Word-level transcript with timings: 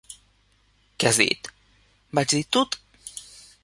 Que 1.03 1.09
has 1.11 1.21
dit? 1.25 1.51
Vaig 2.21 2.35
dir 2.37 2.43
"Tut!" 2.57 2.81